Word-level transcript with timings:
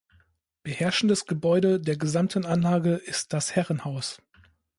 Beherrschendes 0.63 1.27
Gebäude 1.27 1.79
der 1.79 1.95
gesamten 1.95 2.43
Anlage 2.43 2.93
ist 2.95 3.33
das 3.33 3.55
Herrenhaus. 3.55 4.19